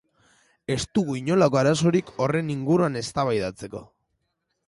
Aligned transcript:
Ez 0.75 0.79
dugu 0.99 1.17
inolako 1.19 1.59
arazorik 1.59 2.09
horren 2.25 2.49
inguruan 2.55 2.99
eztabaidatzeko. 3.05 3.83